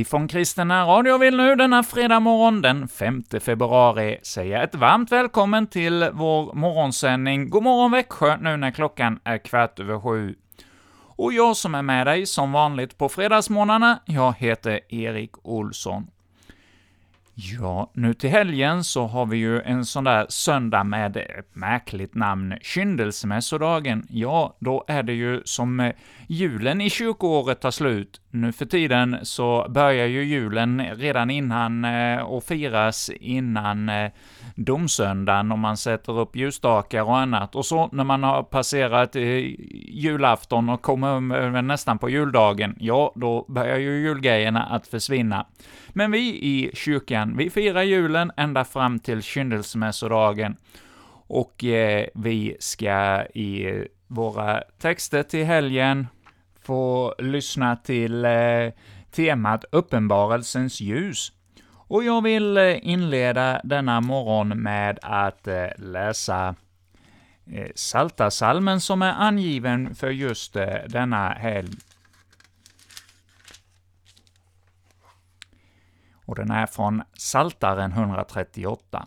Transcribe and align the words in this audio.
Vi 0.00 0.04
från 0.04 0.28
Kristen 0.28 0.72
Radio 0.86 1.18
vill 1.18 1.36
nu 1.36 1.56
denna 1.56 1.82
fredag 1.82 2.20
morgon 2.20 2.62
den 2.62 2.88
5 2.88 3.22
februari 3.40 4.18
säga 4.22 4.62
ett 4.62 4.74
varmt 4.74 5.12
välkommen 5.12 5.66
till 5.66 6.10
vår 6.12 6.54
morgonsändning 6.54 7.50
God 7.50 7.62
morgon 7.62 7.90
Växjö, 7.90 8.36
nu 8.36 8.56
när 8.56 8.70
klockan 8.70 9.20
är 9.24 9.38
kvart 9.38 9.80
över 9.80 10.00
sju. 10.00 10.34
Och 11.16 11.32
jag 11.32 11.56
som 11.56 11.74
är 11.74 11.82
med 11.82 12.06
dig 12.06 12.26
som 12.26 12.52
vanligt 12.52 12.98
på 12.98 13.08
fredagsmorgnarna, 13.08 13.98
jag 14.04 14.34
heter 14.38 14.80
Erik 14.88 15.46
Olsson. 15.46 16.06
Ja, 17.42 17.90
nu 17.94 18.14
till 18.14 18.30
helgen 18.30 18.84
så 18.84 19.06
har 19.06 19.26
vi 19.26 19.36
ju 19.36 19.60
en 19.60 19.84
sån 19.84 20.04
där 20.04 20.26
söndag 20.28 20.84
med 20.84 21.16
ett 21.16 21.56
märkligt 21.56 22.14
namn, 22.14 22.54
kyndelsmässodagen. 22.62 24.06
Ja, 24.10 24.56
då 24.60 24.84
är 24.88 25.02
det 25.02 25.12
ju 25.12 25.42
som 25.44 25.80
eh, 25.80 25.92
julen 26.26 26.80
i 26.80 26.90
kyrkoåret 26.90 27.60
tar 27.60 27.70
slut. 27.70 28.20
Nu 28.30 28.52
för 28.52 28.64
tiden 28.64 29.18
så 29.22 29.66
börjar 29.68 30.06
ju 30.06 30.24
julen 30.24 30.82
redan 30.94 31.30
innan 31.30 31.84
eh, 31.84 32.20
och 32.20 32.44
firas 32.44 33.10
innan 33.20 33.88
eh, 33.88 34.10
domsöndagen, 34.54 35.52
och 35.52 35.58
man 35.58 35.76
sätter 35.76 36.18
upp 36.18 36.36
ljusstakar 36.36 37.02
och 37.02 37.18
annat. 37.18 37.54
Och 37.54 37.66
så 37.66 37.88
när 37.92 38.04
man 38.04 38.22
har 38.22 38.42
passerat 38.42 39.14
julafton 39.88 40.68
och 40.68 40.82
kommer 40.82 41.62
nästan 41.62 41.98
på 41.98 42.10
juldagen, 42.10 42.76
ja, 42.78 43.12
då 43.16 43.44
börjar 43.48 43.78
ju 43.78 44.02
julgrejerna 44.02 44.62
att 44.62 44.86
försvinna. 44.86 45.46
Men 45.92 46.10
vi 46.10 46.20
i 46.28 46.70
kyrkan, 46.74 47.29
vi 47.36 47.50
firar 47.50 47.82
julen 47.82 48.32
ända 48.36 48.64
fram 48.64 48.98
till 48.98 49.22
kyndelsmässodagen, 49.22 50.56
och 51.26 51.64
eh, 51.64 52.06
vi 52.14 52.56
ska 52.60 53.24
i 53.24 53.84
våra 54.06 54.62
texter 54.78 55.22
till 55.22 55.44
helgen 55.44 56.06
få 56.62 57.14
lyssna 57.18 57.76
till 57.76 58.24
eh, 58.24 58.72
temat 59.10 59.64
Uppenbarelsens 59.72 60.80
ljus. 60.80 61.32
Och 61.72 62.04
jag 62.04 62.22
vill 62.22 62.56
eh, 62.56 62.88
inleda 62.88 63.60
denna 63.64 64.00
morgon 64.00 64.48
med 64.48 64.98
att 65.02 65.46
eh, 65.48 65.66
läsa 65.76 66.54
eh, 67.52 67.68
Saltasalmen 67.74 68.80
som 68.80 69.02
är 69.02 69.12
angiven 69.12 69.94
för 69.94 70.10
just 70.10 70.56
eh, 70.56 70.74
denna 70.88 71.28
helg. 71.28 71.76
Och 76.30 76.36
den 76.36 76.50
är 76.50 76.66
från 76.66 77.02
Saltaren 77.14 77.92
138. 77.92 79.06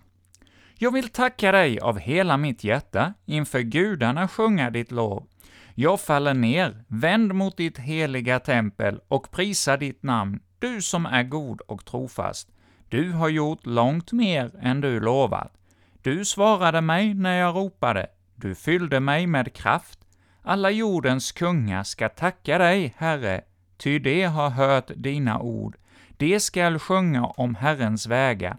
Jag 0.78 0.94
vill 0.94 1.10
tacka 1.10 1.52
dig 1.52 1.80
av 1.80 2.00
hela 2.00 2.38
mitt 2.38 2.64
hjärta, 2.64 3.14
inför 3.26 3.60
gudarna 3.60 4.28
sjunga 4.28 4.70
ditt 4.70 4.92
lov. 4.92 5.28
Jag 5.76 6.02
faller 6.02 6.34
ner, 6.34 6.84
vänd 6.88 7.36
mot 7.36 7.58
ditt 7.58 7.78
heliga 7.78 8.40
tempel 8.40 9.00
och 9.08 9.32
prisa 9.32 9.78
ditt 9.78 10.04
namn, 10.04 10.40
du 10.60 10.82
som 10.82 11.06
är 11.06 11.24
god 11.24 11.62
och 11.62 11.86
trofast. 11.86 12.50
Du 12.90 13.12
har 13.12 13.30
gjort 13.30 13.66
långt 13.66 14.12
mer 14.12 14.52
än 14.62 14.82
du 14.82 15.00
lovat. 15.00 15.54
Du 16.02 16.26
svarade 16.26 16.82
mig 16.82 17.14
när 17.14 17.40
jag 17.40 17.56
ropade, 17.56 18.08
du 18.36 18.56
fyllde 18.56 19.00
mig 19.00 19.28
med 19.28 19.54
kraft. 19.54 20.00
Alla 20.42 20.72
jordens 20.72 21.32
kungar 21.32 21.84
ska 21.84 22.10
tacka 22.10 22.58
dig, 22.58 22.94
Herre, 22.98 23.42
ty 23.78 24.00
de 24.00 24.24
har 24.24 24.50
hört 24.50 24.92
dina 24.96 25.40
ord. 25.40 25.78
De 26.24 26.40
skall 26.40 26.80
sjunga 26.80 27.26
om 27.26 27.56
Herrens 27.56 28.08
vägar. 28.08 28.58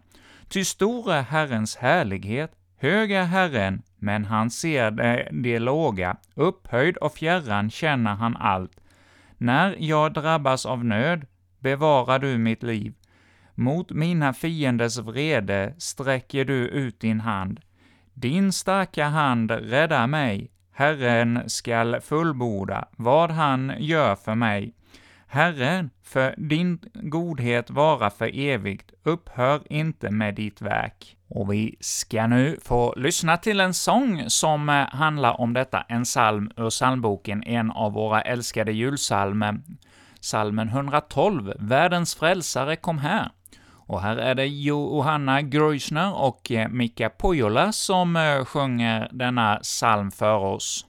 Ty 0.49 0.65
stor 0.65 1.13
är 1.13 1.23
Herrens 1.23 1.77
härlighet, 1.77 2.53
hög 2.79 3.13
är 3.13 3.25
Herren, 3.25 3.83
men 3.99 4.25
han 4.25 4.51
ser 4.51 4.91
det, 4.91 5.29
det 5.33 5.59
låga, 5.59 6.17
upphöjd 6.35 6.97
och 6.97 7.15
fjärran 7.15 7.71
känner 7.71 8.15
han 8.15 8.37
allt. 8.37 8.81
När 9.39 9.77
jag 9.79 10.13
drabbas 10.13 10.67
av 10.67 10.85
nöd, 10.85 11.27
bevarar 11.59 12.19
du 12.19 12.39
mitt 12.39 12.63
liv. 12.63 12.95
Mot 13.55 13.91
mina 13.91 14.33
fienders 14.33 14.99
vrede 14.99 15.75
sträcker 15.79 16.45
du 16.45 16.69
ut 16.69 17.01
din 17.01 17.21
hand. 17.21 17.61
Din 18.15 18.53
starka 18.53 19.07
hand 19.07 19.51
räddar 19.51 20.07
mig, 20.07 20.51
Herren 20.73 21.43
skall 21.47 22.01
fullborda 22.01 22.89
vad 22.97 23.31
han 23.31 23.73
gör 23.79 24.17
för 24.17 24.35
mig. 24.35 24.75
Herren, 25.35 25.91
för 26.03 26.35
din 26.37 26.79
godhet 26.95 27.71
vara 27.71 28.11
för 28.11 28.39
evigt, 28.39 28.93
upphör 29.03 29.63
inte 29.71 30.11
med 30.11 30.35
ditt 30.35 30.63
verk. 30.63 31.17
Och 31.29 31.53
vi 31.53 31.77
ska 31.81 32.27
nu 32.27 32.59
få 32.63 32.95
lyssna 32.97 33.37
till 33.37 33.61
en 33.61 33.75
sång 33.75 34.25
som 34.27 34.69
eh, 34.69 34.75
handlar 34.75 35.41
om 35.41 35.53
detta, 35.53 35.85
en 35.89 36.05
psalm 36.05 36.51
ur 36.57 36.71
psalmboken, 36.71 37.43
en 37.43 37.71
av 37.71 37.93
våra 37.93 38.23
älskade 38.23 38.73
julsalmer, 38.73 39.49
eh, 39.49 39.55
salmen 40.21 40.69
112, 40.69 41.53
Världens 41.59 42.15
frälsare 42.15 42.77
kom 42.77 42.99
här. 42.99 43.31
Och 43.87 44.03
här 44.03 44.17
är 44.17 44.35
det 44.35 44.47
Johanna 44.47 45.43
Greusner 45.43 46.23
och 46.23 46.53
eh, 46.53 46.69
Mika 46.69 47.11
Pojola 47.11 47.73
som 47.73 48.45
sjunger 48.47 49.09
denna 49.13 49.57
psalm 49.57 50.11
för 50.11 50.37
oss. 50.37 50.87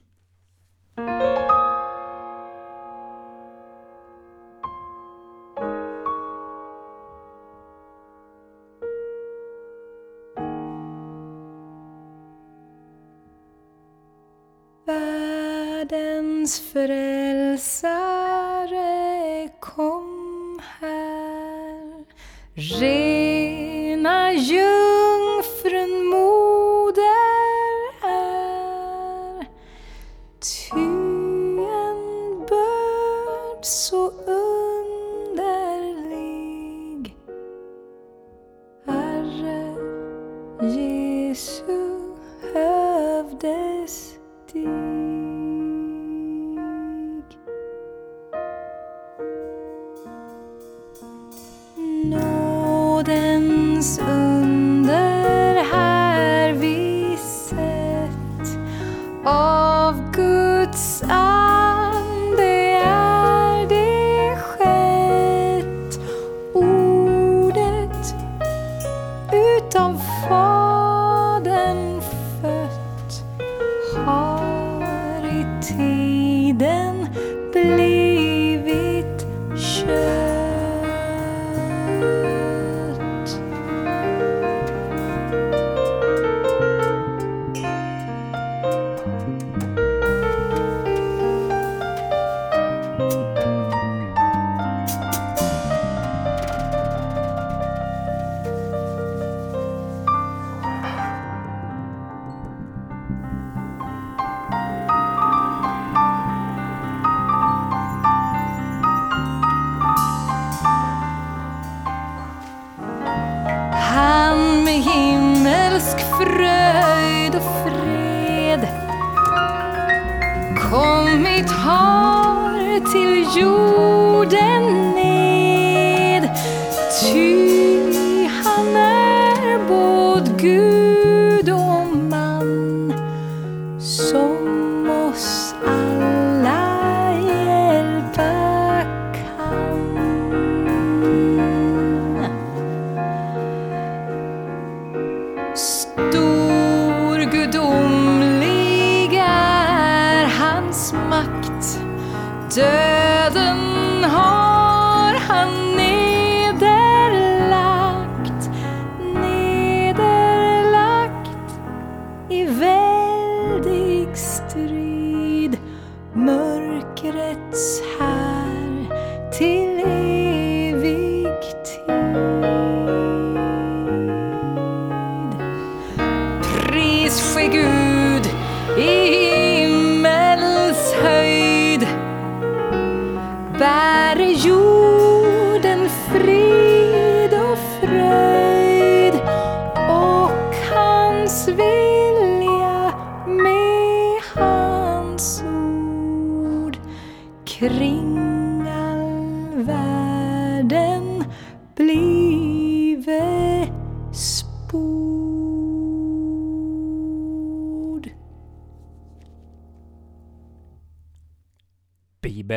Frälsare 16.60 17.90
kom 19.60 20.60
här. 20.80 22.06
Nådens 52.10 54.00
under 54.00 54.25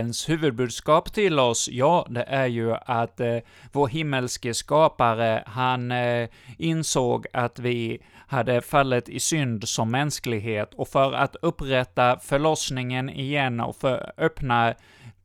Bibelns 0.09 0.29
huvudbudskap 0.29 1.13
till 1.13 1.39
oss, 1.39 1.69
ja, 1.73 2.07
det 2.11 2.23
är 2.23 2.47
ju 2.47 2.75
att 2.75 3.21
eh, 3.21 3.39
vår 3.73 3.89
himmelske 3.89 4.55
skapare, 4.55 5.43
han 5.47 5.93
eh, 5.93 6.29
insåg 6.59 7.27
att 7.33 7.59
vi 7.59 7.99
hade 8.29 8.61
fallit 8.61 9.09
i 9.09 9.21
synd 9.21 9.69
som 9.69 9.91
mänsklighet, 9.91 10.75
och 10.75 10.89
för 10.89 11.13
att 11.13 11.37
upprätta 11.43 12.19
förlossningen 12.19 13.11
igen 13.11 13.61
och 13.61 13.77
för 13.77 14.13
öppna 14.19 14.69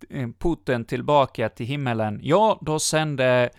eh, 0.09 0.29
porten 0.37 0.85
tillbaka 0.85 1.49
till 1.49 1.65
himmelen, 1.65 2.19
ja, 2.23 2.59
då 2.61 2.79
sände 2.79 3.49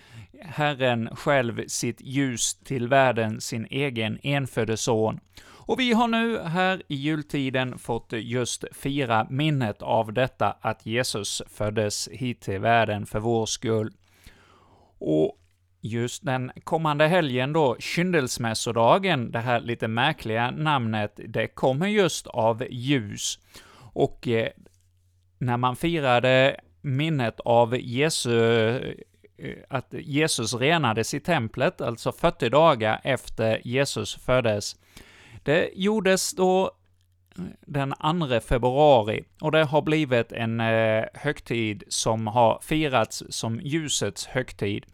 Herren 0.41 1.09
själv 1.17 1.65
sitt 1.67 2.01
ljus 2.01 2.55
till 2.55 2.89
världen, 2.89 3.41
sin 3.41 3.67
egen 3.71 4.19
enfödde 4.23 4.77
son. 4.77 5.21
Och 5.67 5.81
vi 5.81 5.93
har 5.93 6.09
nu 6.09 6.39
här 6.39 6.83
i 6.89 6.95
jultiden 6.95 7.79
fått 7.79 8.13
just 8.13 8.65
fira 8.73 9.27
minnet 9.31 9.83
av 9.83 10.13
detta, 10.13 10.57
att 10.61 10.87
Jesus 10.87 11.43
föddes 11.47 12.09
hit 12.13 12.41
till 12.41 12.61
världen 12.61 13.07
för 13.07 13.21
vår 13.21 13.47
skull. 13.47 13.93
Och 14.99 15.39
just 15.81 16.25
den 16.25 16.53
kommande 16.65 17.07
helgen 17.07 17.53
då, 17.53 17.77
kyndelsmässodagen, 17.79 19.31
det 19.31 19.39
här 19.39 19.61
lite 19.61 19.89
märkliga 19.89 20.51
namnet, 20.51 21.21
det 21.29 21.47
kommer 21.47 21.87
just 21.87 22.27
av 22.27 22.67
ljus. 22.71 23.39
Och 23.93 24.29
eh, 24.29 24.49
när 25.39 25.57
man 25.57 25.77
firade 25.77 26.61
minnet 26.81 27.41
av 27.41 27.77
Jesu 27.77 28.77
eh, 29.39 29.57
att 29.69 29.95
Jesus 29.99 30.55
renades 30.55 31.15
i 31.15 31.21
templet, 31.21 31.81
alltså 31.81 32.13
40 32.13 32.49
dagar 32.49 33.01
efter 33.05 33.61
Jesus 33.65 34.15
föddes, 34.15 34.77
det 35.45 35.71
gjordes 35.75 36.33
då 36.33 36.71
den 37.67 37.95
2 38.01 38.41
februari, 38.41 39.25
och 39.41 39.53
det 39.53 39.65
har 39.65 39.83
blivit 39.83 40.33
en 40.33 40.61
eh, 40.61 41.05
högtid 41.15 41.85
som 41.89 42.27
har 42.27 42.59
firats 42.63 43.23
som 43.29 43.61
ljusets 43.61 44.27
högtid. 44.27 44.87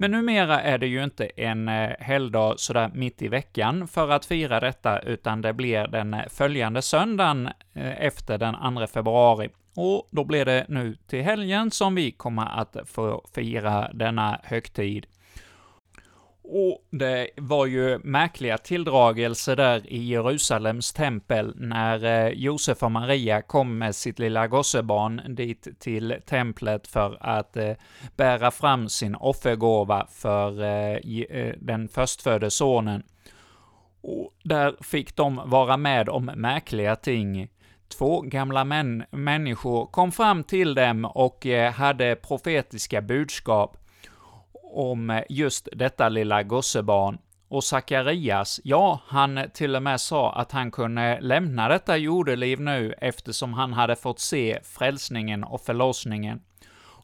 Men 0.00 0.10
numera 0.10 0.60
är 0.60 0.78
det 0.78 0.86
ju 0.86 1.04
inte 1.04 1.26
en 1.26 1.68
eh, 1.68 1.90
helgdag 2.00 2.60
sådär 2.60 2.90
mitt 2.94 3.22
i 3.22 3.28
veckan 3.28 3.88
för 3.88 4.08
att 4.08 4.26
fira 4.26 4.60
detta, 4.60 4.98
utan 4.98 5.42
det 5.42 5.52
blir 5.52 5.86
den 5.86 6.14
eh, 6.14 6.28
följande 6.28 6.82
söndagen 6.82 7.46
eh, 7.74 8.02
efter 8.02 8.38
den 8.38 8.76
2 8.76 8.86
februari. 8.86 9.48
Och 9.74 10.08
då 10.10 10.24
blir 10.24 10.44
det 10.44 10.66
nu 10.68 10.96
till 11.06 11.22
helgen 11.22 11.70
som 11.70 11.94
vi 11.94 12.10
kommer 12.10 12.60
att 12.60 12.76
få 12.86 13.24
fira 13.34 13.90
denna 13.92 14.40
högtid. 14.42 15.06
Och 16.50 16.86
det 16.90 17.30
var 17.36 17.66
ju 17.66 17.98
märkliga 17.98 18.58
tilldragelser 18.58 19.56
där 19.56 19.92
i 19.92 20.04
Jerusalems 20.04 20.92
tempel 20.92 21.54
när 21.56 22.04
eh, 22.04 22.32
Josef 22.32 22.82
och 22.82 22.92
Maria 22.92 23.42
kom 23.42 23.78
med 23.78 23.94
sitt 23.94 24.18
lilla 24.18 24.46
gossebarn 24.46 25.34
dit 25.34 25.68
till 25.80 26.16
templet 26.26 26.86
för 26.86 27.18
att 27.20 27.56
eh, 27.56 27.72
bära 28.16 28.50
fram 28.50 28.88
sin 28.88 29.14
offergåva 29.14 30.06
för 30.10 30.62
eh, 30.62 31.54
den 31.58 31.88
förstfödde 31.88 32.50
sonen. 32.50 33.02
Och 34.00 34.34
där 34.42 34.76
fick 34.80 35.16
de 35.16 35.40
vara 35.44 35.76
med 35.76 36.08
om 36.08 36.24
märkliga 36.24 36.96
ting. 36.96 37.48
Två 37.98 38.20
gamla 38.20 38.64
män, 38.64 39.04
människor 39.10 39.86
kom 39.86 40.12
fram 40.12 40.44
till 40.44 40.74
dem 40.74 41.04
och 41.04 41.46
hade 41.74 42.16
profetiska 42.16 43.02
budskap 43.02 43.76
om 44.70 45.22
just 45.28 45.68
detta 45.72 46.08
lilla 46.08 46.42
gossebarn. 46.42 47.18
Och 47.48 47.64
Sakarias, 47.64 48.60
ja, 48.64 49.00
han 49.06 49.40
till 49.54 49.76
och 49.76 49.82
med 49.82 50.00
sa 50.00 50.32
att 50.32 50.52
han 50.52 50.70
kunde 50.70 51.20
lämna 51.20 51.68
detta 51.68 51.96
jordeliv 51.96 52.60
nu 52.60 52.94
eftersom 52.98 53.54
han 53.54 53.72
hade 53.72 53.96
fått 53.96 54.20
se 54.20 54.58
frälsningen 54.62 55.44
och 55.44 55.60
förlossningen. 55.60 56.40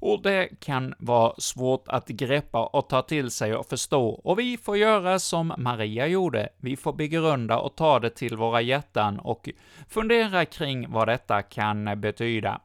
Och 0.01 0.23
det 0.23 0.49
kan 0.61 0.95
vara 0.99 1.35
svårt 1.39 1.89
att 1.89 2.09
greppa 2.09 2.67
och 2.67 2.89
ta 2.89 3.03
till 3.03 3.31
sig 3.31 3.55
och 3.55 3.67
förstå, 3.67 4.09
och 4.09 4.39
vi 4.39 4.57
får 4.57 4.77
göra 4.77 5.19
som 5.19 5.55
Maria 5.59 6.07
gjorde. 6.07 6.49
Vi 6.59 6.77
får 6.77 6.93
begrunda 6.93 7.59
och 7.59 7.77
ta 7.77 8.01
det 8.01 8.11
till 8.11 8.37
våra 8.37 8.61
hjärtan 8.61 9.19
och 9.19 9.49
fundera 9.89 10.45
kring 10.45 10.91
vad 10.91 11.09
detta 11.09 11.43
kan 11.43 12.01
betyda. 12.01 12.61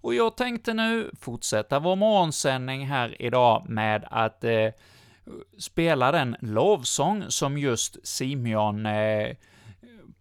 Och 0.00 0.14
jag 0.14 0.36
tänkte 0.36 0.74
nu 0.74 1.10
fortsätta 1.20 1.78
vår 1.78 1.96
morgonsändning 1.96 2.86
här 2.86 3.22
idag 3.22 3.68
med 3.68 4.04
att 4.10 4.44
eh, 4.44 4.68
spela 5.58 6.12
den 6.12 6.36
lovsång 6.40 7.24
som 7.28 7.58
just 7.58 8.06
Simeon 8.06 8.86
eh, 8.86 9.36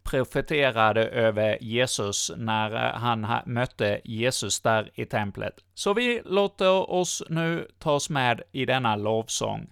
profeterade 0.03 1.07
över 1.07 1.57
Jesus 1.63 2.31
när 2.37 2.71
eh, 2.75 2.99
han 2.99 3.27
mötte 3.45 4.01
Jesus 4.03 4.61
där 4.61 4.91
i 4.93 5.05
templet. 5.05 5.53
Så 5.73 5.93
vi 5.93 6.21
låter 6.25 6.91
oss 6.91 7.23
nu 7.29 7.67
tas 7.79 8.09
med 8.09 8.41
i 8.51 8.65
denna 8.65 8.95
lovsång. 8.95 9.67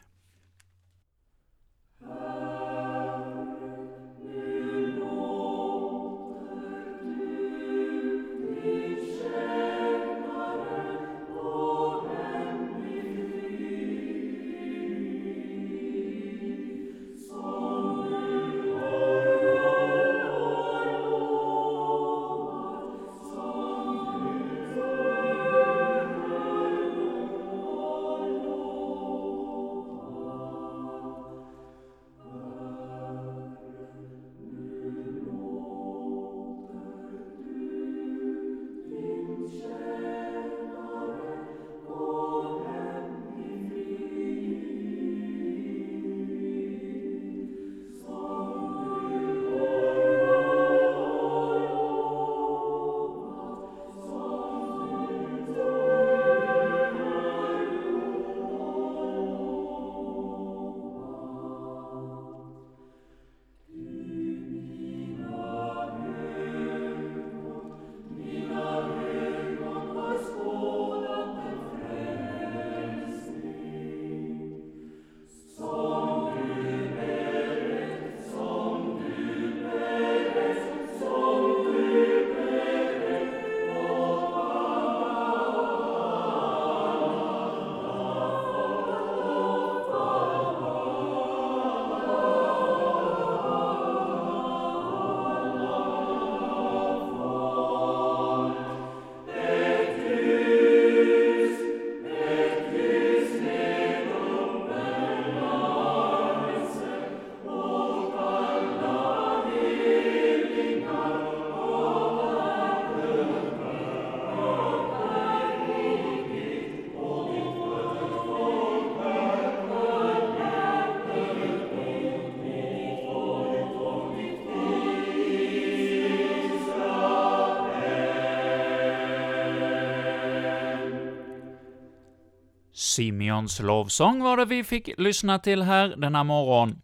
Simeons 132.78 133.60
lovsång 133.60 134.24
var 134.24 134.38
det 134.38 134.46
vi 134.46 134.64
fick 134.64 134.90
lyssna 134.98 135.40
till 135.40 135.62
här 135.62 135.96
denna 135.98 136.24
morgon. 136.24 136.82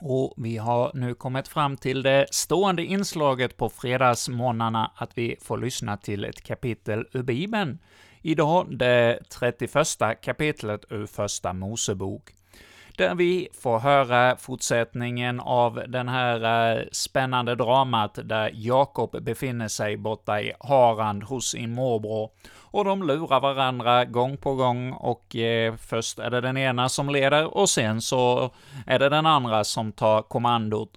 Och 0.00 0.34
vi 0.36 0.56
har 0.56 0.90
nu 0.94 1.14
kommit 1.14 1.48
fram 1.48 1.76
till 1.76 2.02
det 2.02 2.26
stående 2.30 2.84
inslaget 2.84 3.56
på 3.56 3.70
fredagsmorgnarna, 3.70 4.92
att 4.96 5.18
vi 5.18 5.36
får 5.40 5.58
lyssna 5.58 5.96
till 5.96 6.24
ett 6.24 6.42
kapitel 6.42 7.06
ur 7.12 7.22
Bibeln. 7.22 7.78
Idag 8.22 8.78
det 8.78 9.18
31 9.30 10.22
kapitlet 10.22 10.84
ur 10.90 11.06
Första 11.06 11.52
Mosebok 11.52 12.34
där 12.96 13.14
vi 13.14 13.48
får 13.62 13.78
höra 13.78 14.36
fortsättningen 14.36 15.40
av 15.40 15.82
den 15.88 16.08
här 16.08 16.76
eh, 16.76 16.84
spännande 16.92 17.54
dramat 17.54 18.18
där 18.24 18.50
Jakob 18.54 19.22
befinner 19.22 19.68
sig 19.68 19.96
borta 19.96 20.40
i 20.40 20.52
Harand 20.60 21.24
hos 21.24 21.50
sin 21.50 21.74
morbror, 21.74 22.30
och 22.70 22.84
de 22.84 23.02
lurar 23.02 23.40
varandra 23.40 24.04
gång 24.04 24.36
på 24.36 24.54
gång, 24.54 24.92
och 24.92 25.36
eh, 25.36 25.74
först 25.76 26.18
är 26.18 26.30
det 26.30 26.40
den 26.40 26.56
ena 26.56 26.88
som 26.88 27.10
leder, 27.10 27.56
och 27.56 27.68
sen 27.68 28.00
så 28.00 28.50
är 28.86 28.98
det 28.98 29.08
den 29.08 29.26
andra 29.26 29.64
som 29.64 29.92
tar 29.92 30.22
kommandot. 30.22 30.90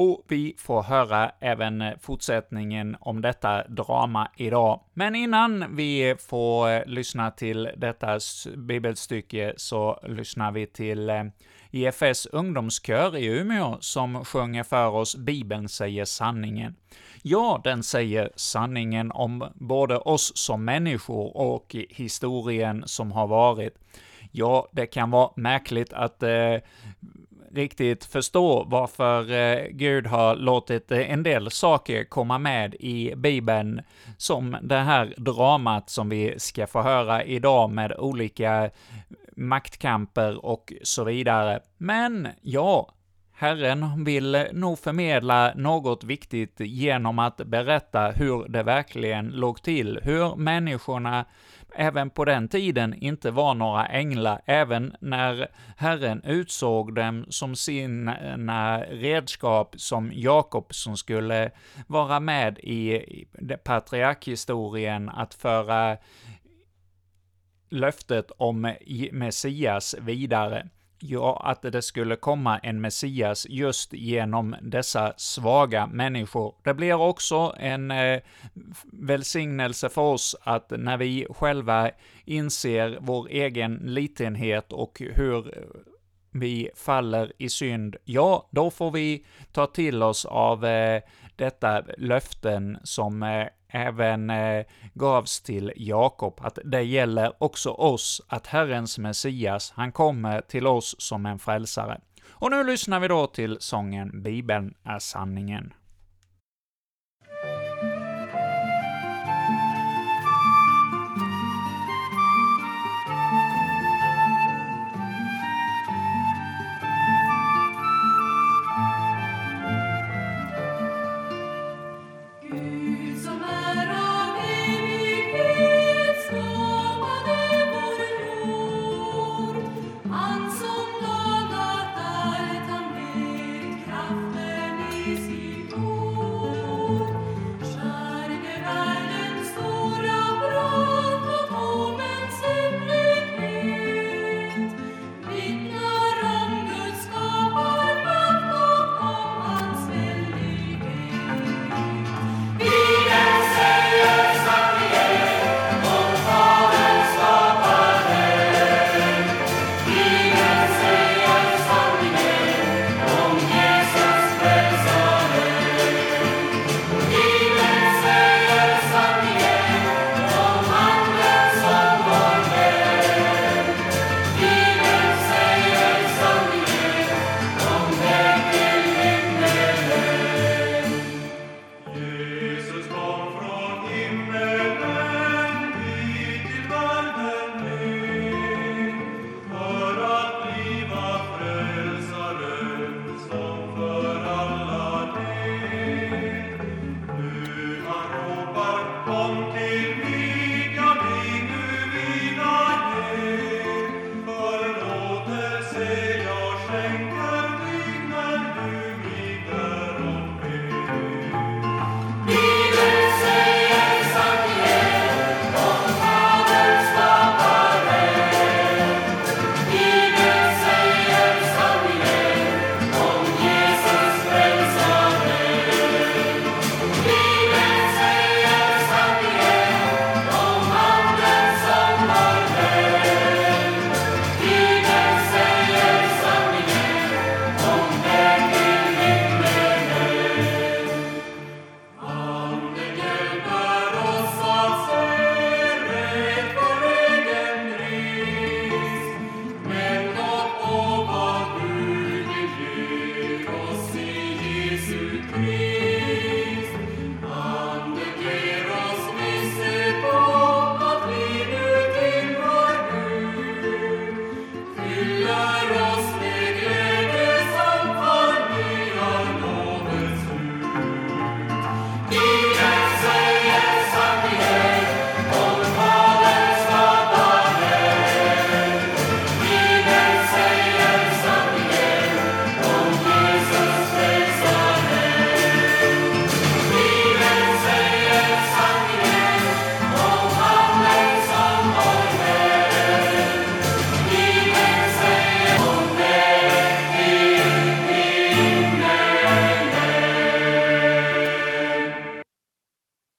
Och 0.00 0.24
vi 0.28 0.54
får 0.58 0.82
höra 0.82 1.30
även 1.40 1.84
fortsättningen 2.00 2.96
om 3.00 3.20
detta 3.20 3.68
drama 3.68 4.30
idag. 4.36 4.80
Men 4.94 5.14
innan 5.14 5.76
vi 5.76 6.16
får 6.28 6.70
eh, 6.70 6.82
lyssna 6.86 7.30
till 7.30 7.70
detta 7.76 8.18
bibelstycke 8.56 9.54
så 9.56 10.00
lyssnar 10.02 10.52
vi 10.52 10.66
till 10.66 11.10
eh, 11.10 11.24
IFS 11.70 12.26
ungdomskör 12.26 13.16
i 13.16 13.26
Umeå 13.26 13.76
som 13.80 14.24
sjunger 14.24 14.62
för 14.62 14.88
oss 14.88 15.16
”Bibeln 15.16 15.68
säger 15.68 16.04
sanningen”. 16.04 16.76
Ja, 17.22 17.60
den 17.64 17.82
säger 17.82 18.30
sanningen 18.36 19.12
om 19.12 19.44
både 19.54 19.98
oss 19.98 20.32
som 20.36 20.64
människor 20.64 21.36
och 21.36 21.76
historien 21.88 22.82
som 22.86 23.12
har 23.12 23.26
varit. 23.26 23.78
Ja, 24.32 24.68
det 24.72 24.86
kan 24.86 25.10
vara 25.10 25.30
märkligt 25.36 25.92
att 25.92 26.22
eh, 26.22 26.56
riktigt 27.52 28.04
förstå 28.04 28.64
varför 28.64 29.32
eh, 29.32 29.66
Gud 29.70 30.06
har 30.06 30.36
låtit 30.36 30.92
eh, 30.92 31.10
en 31.10 31.22
del 31.22 31.50
saker 31.50 32.04
komma 32.04 32.38
med 32.38 32.74
i 32.74 33.14
Bibeln, 33.16 33.80
som 34.16 34.56
det 34.62 34.78
här 34.78 35.14
dramat 35.16 35.90
som 35.90 36.08
vi 36.08 36.34
ska 36.38 36.66
få 36.66 36.82
höra 36.82 37.24
idag 37.24 37.70
med 37.70 37.92
olika 37.98 38.70
maktkamper 39.36 40.44
och 40.44 40.72
så 40.82 41.04
vidare. 41.04 41.60
Men 41.78 42.28
ja, 42.42 42.94
Herren 43.32 44.04
vill 44.04 44.46
nog 44.52 44.78
förmedla 44.78 45.52
något 45.54 46.04
viktigt 46.04 46.60
genom 46.60 47.18
att 47.18 47.36
berätta 47.36 48.10
hur 48.10 48.48
det 48.48 48.62
verkligen 48.62 49.28
låg 49.28 49.62
till, 49.62 50.00
hur 50.02 50.36
människorna 50.36 51.24
även 51.74 52.10
på 52.10 52.24
den 52.24 52.48
tiden 52.48 52.94
inte 52.94 53.30
var 53.30 53.54
några 53.54 53.86
änglar, 53.86 54.40
även 54.44 54.96
när 55.00 55.48
Herren 55.76 56.22
utsåg 56.24 56.94
dem 56.94 57.26
som 57.28 57.56
sina 57.56 58.80
redskap 58.80 59.74
som 59.78 60.12
Jakob 60.14 60.74
som 60.74 60.96
skulle 60.96 61.50
vara 61.86 62.20
med 62.20 62.58
i 62.58 63.02
patriarkhistorien 63.64 65.08
att 65.08 65.34
föra 65.34 65.96
löftet 67.70 68.30
om 68.36 68.74
Messias 69.12 69.94
vidare 70.00 70.68
ja, 70.98 71.42
att 71.44 71.62
det 71.62 71.82
skulle 71.82 72.16
komma 72.16 72.58
en 72.58 72.80
Messias 72.80 73.46
just 73.48 73.92
genom 73.92 74.56
dessa 74.62 75.14
svaga 75.16 75.86
människor. 75.86 76.54
Det 76.64 76.74
blir 76.74 76.94
också 76.94 77.54
en 77.58 77.90
eh, 77.90 78.20
välsignelse 78.92 79.88
för 79.88 80.02
oss 80.02 80.36
att 80.40 80.70
när 80.70 80.96
vi 80.96 81.26
själva 81.30 81.90
inser 82.24 82.98
vår 83.00 83.28
egen 83.28 83.74
litenhet 83.74 84.72
och 84.72 85.02
hur 85.14 85.58
eh, 85.58 85.62
vi 86.30 86.70
faller 86.76 87.32
i 87.38 87.48
synd, 87.48 87.96
ja, 88.04 88.48
då 88.50 88.70
får 88.70 88.90
vi 88.90 89.24
ta 89.52 89.66
till 89.66 90.02
oss 90.02 90.24
av 90.24 90.64
eh, 90.64 91.02
detta 91.36 91.82
löften 91.98 92.78
som 92.82 93.22
eh, 93.22 93.46
även 93.68 94.30
eh, 94.30 94.64
gavs 94.94 95.40
till 95.40 95.72
Jakob, 95.76 96.40
att 96.40 96.58
det 96.64 96.82
gäller 96.82 97.42
också 97.42 97.70
oss, 97.70 98.22
att 98.28 98.46
Herrens 98.46 98.98
Messias, 98.98 99.72
han 99.76 99.92
kommer 99.92 100.40
till 100.40 100.66
oss 100.66 100.96
som 100.98 101.26
en 101.26 101.38
frälsare. 101.38 102.00
Och 102.30 102.50
nu 102.50 102.64
lyssnar 102.64 103.00
vi 103.00 103.08
då 103.08 103.26
till 103.26 103.56
sången 103.60 104.22
”Bibeln 104.22 104.74
är 104.84 104.98
sanningen”. 104.98 105.72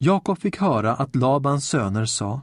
Jakob 0.01 0.39
fick 0.39 0.57
höra 0.57 0.95
att 0.95 1.15
Labans 1.15 1.67
söner 1.67 2.05
sa 2.05 2.41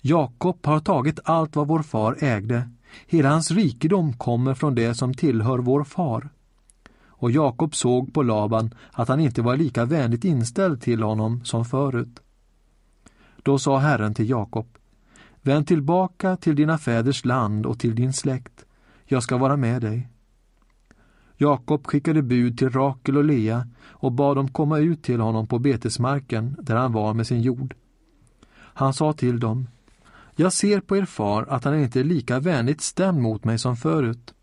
Jakob 0.00 0.66
har 0.66 0.80
tagit 0.80 1.20
allt 1.24 1.56
vad 1.56 1.68
vår 1.68 1.82
far 1.82 2.16
ägde. 2.20 2.70
Hela 3.06 3.28
hans 3.28 3.50
rikedom 3.50 4.12
kommer 4.12 4.54
från 4.54 4.74
det 4.74 4.94
som 4.94 5.14
tillhör 5.14 5.58
vår 5.58 5.84
far. 5.84 6.28
Och 7.06 7.30
Jakob 7.30 7.74
såg 7.74 8.14
på 8.14 8.22
Laban 8.22 8.74
att 8.92 9.08
han 9.08 9.20
inte 9.20 9.42
var 9.42 9.56
lika 9.56 9.84
vänligt 9.84 10.24
inställd 10.24 10.82
till 10.82 11.02
honom 11.02 11.44
som 11.44 11.64
förut. 11.64 12.20
Då 13.42 13.58
sa 13.58 13.78
Herren 13.78 14.14
till 14.14 14.30
Jakob 14.30 14.66
Vänd 15.42 15.66
tillbaka 15.66 16.36
till 16.36 16.56
dina 16.56 16.78
fäders 16.78 17.24
land 17.24 17.66
och 17.66 17.78
till 17.78 17.94
din 17.94 18.12
släkt. 18.12 18.64
Jag 19.04 19.22
ska 19.22 19.36
vara 19.36 19.56
med 19.56 19.82
dig. 19.82 20.08
Jakob 21.36 21.86
skickade 21.86 22.22
bud 22.22 22.58
till 22.58 22.70
Rakel 22.70 23.16
och 23.16 23.24
Lea 23.24 23.66
och 23.90 24.12
bad 24.12 24.36
dem 24.36 24.48
komma 24.48 24.78
ut 24.78 25.02
till 25.02 25.20
honom 25.20 25.46
på 25.46 25.58
betesmarken 25.58 26.56
där 26.60 26.76
han 26.76 26.92
var 26.92 27.14
med 27.14 27.26
sin 27.26 27.40
jord. 27.40 27.74
Han 28.56 28.94
sa 28.94 29.12
till 29.12 29.40
dem 29.40 29.68
Jag 30.36 30.52
ser 30.52 30.80
på 30.80 30.96
er 30.96 31.04
far 31.04 31.46
att 31.48 31.64
han 31.64 31.80
inte 31.80 32.00
är 32.00 32.04
lika 32.04 32.40
vänligt 32.40 32.80
stämd 32.80 33.20
mot 33.20 33.44
mig 33.44 33.58
som 33.58 33.76
förut. 33.76 34.34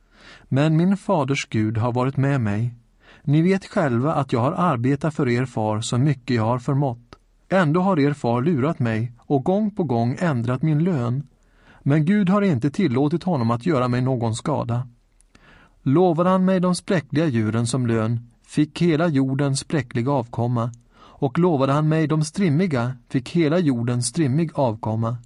Men 0.43 0.77
min 0.77 0.97
faders 0.97 1.47
Gud 1.49 1.77
har 1.77 1.91
varit 1.91 2.17
med 2.17 2.41
mig. 2.41 2.75
Ni 3.23 3.41
vet 3.41 3.65
själva 3.65 4.13
att 4.13 4.33
jag 4.33 4.39
har 4.39 4.51
arbetat 4.51 5.15
för 5.15 5.29
er 5.29 5.45
far 5.45 5.81
så 5.81 5.97
mycket 5.97 6.35
jag 6.35 6.45
har 6.45 6.59
förmått. 6.59 7.15
Ändå 7.49 7.81
har 7.81 7.99
er 7.99 8.13
far 8.13 8.41
lurat 8.41 8.79
mig 8.79 9.13
och 9.17 9.43
gång 9.43 9.71
på 9.71 9.83
gång 9.83 10.17
ändrat 10.19 10.61
min 10.61 10.83
lön. 10.83 11.27
Men 11.83 12.05
Gud 12.05 12.29
har 12.29 12.41
inte 12.41 12.71
tillåtit 12.71 13.23
honom 13.23 13.51
att 13.51 13.65
göra 13.65 13.87
mig 13.87 14.01
någon 14.01 14.35
skada. 14.35 14.87
Lovade 15.83 16.29
han 16.29 16.45
mig 16.45 16.59
de 16.59 16.75
spräckliga 16.75 17.25
djuren 17.27 17.67
som 17.67 17.87
lön 17.87 18.19
fick 18.47 18.81
hela 18.81 19.07
jorden 19.07 19.57
spräcklig 19.57 20.07
avkomma 20.07 20.71
och 21.21 21.39
lovade 21.39 21.73
han 21.73 21.89
mig 21.89 22.07
de 22.07 22.23
strimmiga 22.23 22.97
fick 23.09 23.29
hela 23.29 23.59
jorden 23.59 24.03
strimmig 24.03 24.51
avkomma. 24.53 25.17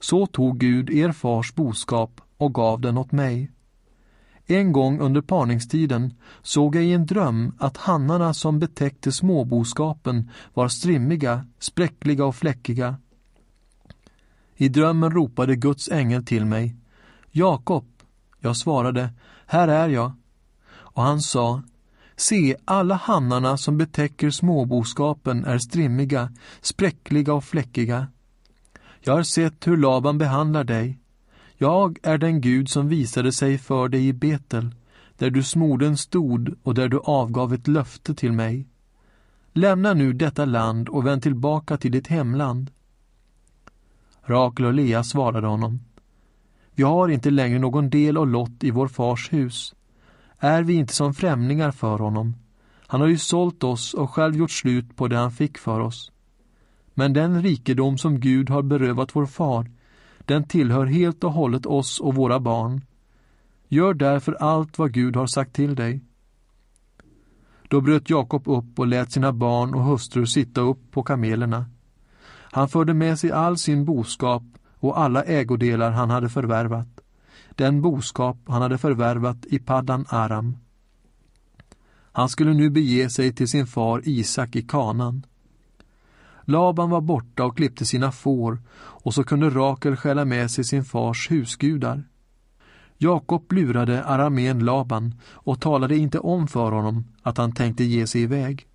Så 0.00 0.26
tog 0.26 0.58
Gud 0.58 0.90
er 0.90 1.12
fars 1.12 1.54
boskap 1.54 2.20
och 2.36 2.54
gav 2.54 2.80
den 2.80 2.98
åt 2.98 3.12
mig. 3.12 3.50
En 4.46 4.72
gång 4.72 5.00
under 5.00 5.20
parningstiden 5.20 6.14
såg 6.42 6.76
jag 6.76 6.84
i 6.84 6.92
en 6.92 7.06
dröm 7.06 7.52
att 7.58 7.76
hannarna 7.76 8.34
som 8.34 8.58
betäckte 8.58 9.12
småboskapen 9.12 10.30
var 10.54 10.68
strimmiga, 10.68 11.46
spräckliga 11.58 12.24
och 12.24 12.36
fläckiga. 12.36 12.96
I 14.56 14.68
drömmen 14.68 15.10
ropade 15.10 15.56
Guds 15.56 15.88
ängel 15.88 16.24
till 16.24 16.44
mig 16.44 16.76
Jakob. 17.30 17.95
Jag 18.46 18.56
svarade 18.56 19.10
Här 19.46 19.68
är 19.68 19.88
jag. 19.88 20.12
Och 20.70 21.02
han 21.02 21.20
sa 21.20 21.62
Se, 22.16 22.56
alla 22.64 22.94
hannarna 22.94 23.56
som 23.56 23.78
betäcker 23.78 24.30
småboskapen 24.30 25.44
är 25.44 25.58
strimmiga, 25.58 26.32
spräckliga 26.60 27.34
och 27.34 27.44
fläckiga. 27.44 28.06
Jag 29.00 29.12
har 29.12 29.22
sett 29.22 29.66
hur 29.66 29.76
Laban 29.76 30.18
behandlar 30.18 30.64
dig. 30.64 30.98
Jag 31.56 31.98
är 32.02 32.18
den 32.18 32.40
Gud 32.40 32.70
som 32.70 32.88
visade 32.88 33.32
sig 33.32 33.58
för 33.58 33.88
dig 33.88 34.08
i 34.08 34.12
Betel, 34.12 34.74
där 35.18 35.30
du 35.30 35.42
smorden 35.42 35.96
stod 35.96 36.54
och 36.62 36.74
där 36.74 36.88
du 36.88 36.98
avgav 36.98 37.54
ett 37.54 37.68
löfte 37.68 38.14
till 38.14 38.32
mig. 38.32 38.66
Lämna 39.52 39.94
nu 39.94 40.12
detta 40.12 40.44
land 40.44 40.88
och 40.88 41.06
vänd 41.06 41.22
tillbaka 41.22 41.76
till 41.76 41.92
ditt 41.92 42.06
hemland. 42.06 42.70
Rakel 44.22 44.66
och 44.66 44.74
Lea 44.74 45.04
svarade 45.04 45.46
honom. 45.46 45.80
Vi 46.76 46.82
har 46.82 47.08
inte 47.08 47.30
längre 47.30 47.58
någon 47.58 47.90
del 47.90 48.18
och 48.18 48.26
lott 48.26 48.64
i 48.64 48.70
vår 48.70 48.88
fars 48.88 49.32
hus. 49.32 49.74
Är 50.38 50.62
vi 50.62 50.74
inte 50.74 50.94
som 50.94 51.14
främlingar 51.14 51.70
för 51.70 51.98
honom? 51.98 52.36
Han 52.86 53.00
har 53.00 53.08
ju 53.08 53.18
sålt 53.18 53.64
oss 53.64 53.94
och 53.94 54.10
själv 54.10 54.36
gjort 54.36 54.50
slut 54.50 54.96
på 54.96 55.08
det 55.08 55.16
han 55.16 55.30
fick 55.30 55.58
för 55.58 55.80
oss. 55.80 56.12
Men 56.94 57.12
den 57.12 57.42
rikedom 57.42 57.98
som 57.98 58.20
Gud 58.20 58.50
har 58.50 58.62
berövat 58.62 59.16
vår 59.16 59.26
far, 59.26 59.70
den 60.18 60.44
tillhör 60.44 60.86
helt 60.86 61.24
och 61.24 61.32
hållet 61.32 61.66
oss 61.66 62.00
och 62.00 62.14
våra 62.14 62.40
barn. 62.40 62.84
Gör 63.68 63.94
därför 63.94 64.32
allt 64.32 64.78
vad 64.78 64.92
Gud 64.92 65.16
har 65.16 65.26
sagt 65.26 65.52
till 65.52 65.74
dig. 65.74 66.00
Då 67.68 67.80
bröt 67.80 68.10
Jakob 68.10 68.48
upp 68.48 68.78
och 68.78 68.86
lät 68.86 69.12
sina 69.12 69.32
barn 69.32 69.74
och 69.74 69.84
hustrur 69.84 70.24
sitta 70.24 70.60
upp 70.60 70.90
på 70.90 71.02
kamelerna. 71.02 71.66
Han 72.52 72.68
förde 72.68 72.94
med 72.94 73.18
sig 73.18 73.32
all 73.32 73.56
sin 73.56 73.84
boskap 73.84 74.42
och 74.80 74.98
alla 74.98 75.22
ägodelar 75.22 75.90
han 75.90 76.10
hade 76.10 76.28
förvärvat, 76.28 77.00
den 77.50 77.82
boskap 77.82 78.36
han 78.46 78.62
hade 78.62 78.78
förvärvat 78.78 79.46
i 79.46 79.58
Paddan 79.58 80.06
Aram. 80.08 80.56
Han 82.12 82.28
skulle 82.28 82.54
nu 82.54 82.70
bege 82.70 83.10
sig 83.10 83.32
till 83.32 83.48
sin 83.48 83.66
far 83.66 84.02
Isak 84.04 84.56
i 84.56 84.62
Kanan. 84.62 85.26
Laban 86.44 86.90
var 86.90 87.00
borta 87.00 87.44
och 87.44 87.56
klippte 87.56 87.84
sina 87.84 88.12
får 88.12 88.58
och 88.76 89.14
så 89.14 89.24
kunde 89.24 89.50
Rakel 89.50 89.96
stjäla 89.96 90.24
med 90.24 90.50
sig 90.50 90.64
sin 90.64 90.84
fars 90.84 91.30
husgudar. 91.30 92.04
Jakob 92.98 93.52
lurade 93.52 94.04
aramén 94.04 94.58
Laban 94.58 95.14
och 95.30 95.60
talade 95.60 95.96
inte 95.96 96.18
om 96.18 96.48
för 96.48 96.72
honom 96.72 97.04
att 97.22 97.38
han 97.38 97.52
tänkte 97.52 97.84
ge 97.84 98.06
sig 98.06 98.22
iväg. 98.22 98.66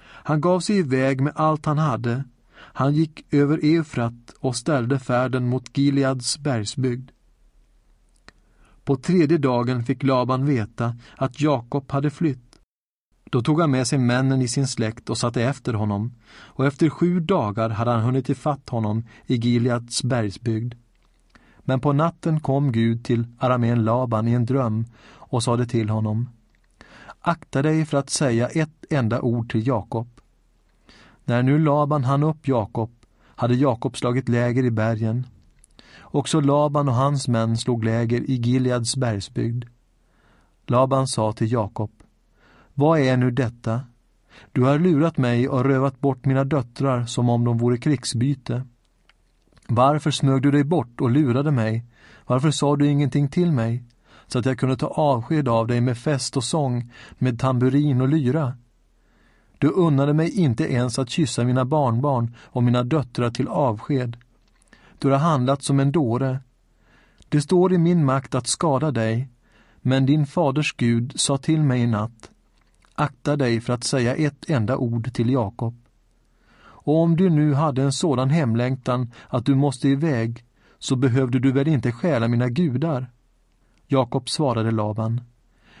Han 0.00 0.40
gav 0.40 0.60
sig 0.60 0.76
iväg 0.76 1.20
med 1.20 1.32
allt 1.36 1.66
han 1.66 1.78
hade. 1.78 2.24
Han 2.56 2.94
gick 2.94 3.34
över 3.34 3.60
Eufrat 3.62 4.34
och 4.40 4.56
ställde 4.56 4.98
färden 4.98 5.48
mot 5.48 5.78
Gileads 5.78 6.38
bergsbygd. 6.38 7.10
På 8.84 8.96
tredje 8.96 9.38
dagen 9.38 9.84
fick 9.84 10.02
Laban 10.02 10.46
veta 10.46 10.96
att 11.16 11.40
Jakob 11.40 11.92
hade 11.92 12.10
flytt. 12.10 12.58
Då 13.30 13.42
tog 13.42 13.60
han 13.60 13.70
med 13.70 13.86
sig 13.86 13.98
männen 13.98 14.42
i 14.42 14.48
sin 14.48 14.66
släkt 14.66 15.10
och 15.10 15.18
satte 15.18 15.42
efter 15.42 15.74
honom, 15.74 16.14
och 16.28 16.66
efter 16.66 16.88
sju 16.88 17.20
dagar 17.20 17.70
hade 17.70 17.90
han 17.90 18.02
hunnit 18.02 18.28
ifatt 18.28 18.68
honom 18.68 19.04
i 19.26 19.36
Gileads 19.36 20.02
bergsbygd. 20.02 20.74
Men 21.58 21.80
på 21.80 21.92
natten 21.92 22.40
kom 22.40 22.72
Gud 22.72 23.04
till 23.04 23.26
aramén 23.38 23.84
Laban 23.84 24.28
i 24.28 24.32
en 24.32 24.46
dröm 24.46 24.84
och 25.06 25.42
sade 25.42 25.66
till 25.66 25.88
honom 25.88 26.28
Akta 27.20 27.62
dig 27.62 27.84
för 27.84 27.98
att 27.98 28.10
säga 28.10 28.48
ett 28.48 28.84
enda 28.90 29.20
ord 29.20 29.50
till 29.50 29.66
Jakob. 29.66 30.15
När 31.26 31.42
nu 31.42 31.58
Laban 31.58 32.04
hann 32.04 32.22
upp 32.22 32.48
Jakob 32.48 32.90
hade 33.24 33.54
Jakob 33.54 33.96
slagit 33.96 34.28
läger 34.28 34.64
i 34.64 34.70
bergen. 34.70 35.26
Också 36.00 36.40
Laban 36.40 36.88
och 36.88 36.94
hans 36.94 37.28
män 37.28 37.56
slog 37.56 37.84
läger 37.84 38.30
i 38.30 38.34
Gileads 38.34 38.96
bergsbygd. 38.96 39.64
Laban 40.66 41.06
sa 41.06 41.32
till 41.32 41.52
Jakob 41.52 41.90
vad 42.78 43.00
är 43.00 43.16
nu 43.16 43.30
detta? 43.30 43.80
Du 44.52 44.62
har 44.62 44.78
lurat 44.78 45.16
mig 45.16 45.48
och 45.48 45.64
rövat 45.64 46.00
bort 46.00 46.24
mina 46.24 46.44
döttrar 46.44 47.04
som 47.04 47.28
om 47.28 47.44
de 47.44 47.58
vore 47.58 47.76
krigsbyte. 47.76 48.62
Varför 49.68 50.10
smög 50.10 50.42
du 50.42 50.50
dig 50.50 50.64
bort 50.64 51.00
och 51.00 51.10
lurade 51.10 51.50
mig? 51.50 51.84
Varför 52.26 52.50
sa 52.50 52.76
du 52.76 52.86
ingenting 52.86 53.28
till 53.28 53.52
mig? 53.52 53.84
Så 54.26 54.38
att 54.38 54.46
jag 54.46 54.58
kunde 54.58 54.76
ta 54.76 54.86
avsked 54.86 55.48
av 55.48 55.66
dig 55.66 55.80
med 55.80 55.98
fest 55.98 56.36
och 56.36 56.44
sång, 56.44 56.92
med 57.18 57.40
tamburin 57.40 58.00
och 58.00 58.08
lyra. 58.08 58.56
Du 59.58 59.68
unnade 59.68 60.12
mig 60.12 60.30
inte 60.30 60.72
ens 60.72 60.98
att 60.98 61.10
kyssa 61.10 61.44
mina 61.44 61.64
barnbarn 61.64 62.34
och 62.44 62.62
mina 62.62 62.82
döttrar 62.82 63.30
till 63.30 63.48
avsked. 63.48 64.16
Du 64.98 65.10
har 65.10 65.18
handlat 65.18 65.62
som 65.62 65.80
en 65.80 65.92
dåre. 65.92 66.40
Det 67.28 67.40
står 67.40 67.72
i 67.72 67.78
min 67.78 68.04
makt 68.04 68.34
att 68.34 68.46
skada 68.46 68.90
dig, 68.90 69.28
men 69.80 70.06
din 70.06 70.26
faders 70.26 70.74
Gud 70.76 71.12
sa 71.16 71.38
till 71.38 71.62
mig 71.62 71.80
i 71.80 71.86
natt 71.86 72.30
Akta 72.94 73.36
dig 73.36 73.60
för 73.60 73.72
att 73.72 73.84
säga 73.84 74.14
ett 74.14 74.50
enda 74.50 74.76
ord 74.76 75.12
till 75.12 75.30
Jakob. 75.30 75.74
Och 76.58 76.96
om 76.96 77.16
du 77.16 77.30
nu 77.30 77.54
hade 77.54 77.82
en 77.82 77.92
sådan 77.92 78.30
hemlängtan 78.30 79.12
att 79.28 79.46
du 79.46 79.54
måste 79.54 79.88
iväg, 79.88 80.44
så 80.78 80.96
behövde 80.96 81.38
du 81.38 81.52
väl 81.52 81.68
inte 81.68 81.92
stjäla 81.92 82.28
mina 82.28 82.48
gudar? 82.48 83.10
Jakob 83.86 84.28
svarade 84.28 84.70
Laban. 84.70 85.20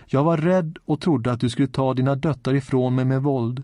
Jag 0.06 0.24
var 0.24 0.36
rädd 0.36 0.78
och 0.84 1.00
trodde 1.00 1.32
att 1.32 1.40
du 1.40 1.50
skulle 1.50 1.68
ta 1.68 1.94
dina 1.94 2.14
döttrar 2.14 2.54
ifrån 2.54 2.94
mig 2.94 3.04
med 3.04 3.22
våld. 3.22 3.62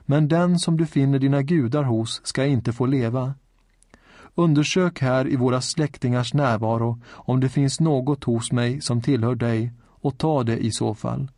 Men 0.00 0.28
den 0.28 0.58
som 0.58 0.76
du 0.76 0.86
finner 0.86 1.18
dina 1.18 1.42
gudar 1.42 1.82
hos 1.82 2.20
ska 2.24 2.46
inte 2.46 2.72
få 2.72 2.86
leva. 2.86 3.34
Undersök 4.34 5.00
här 5.00 5.28
i 5.28 5.36
våra 5.36 5.60
släktingars 5.60 6.34
närvaro 6.34 7.00
om 7.08 7.40
det 7.40 7.48
finns 7.48 7.80
något 7.80 8.24
hos 8.24 8.52
mig 8.52 8.80
som 8.80 9.02
tillhör 9.02 9.34
dig 9.34 9.72
och 9.84 10.18
ta 10.18 10.42
det 10.42 10.58
i 10.58 10.70
så 10.70 10.94
fall. 10.94 11.30